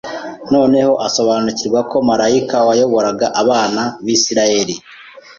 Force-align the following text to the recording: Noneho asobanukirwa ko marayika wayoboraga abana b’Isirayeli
Noneho 0.53 0.93
asobanukirwa 1.07 1.79
ko 1.89 1.97
marayika 2.09 2.55
wayoboraga 2.67 3.27
abana 3.41 3.81
b’Isirayeli 4.03 4.75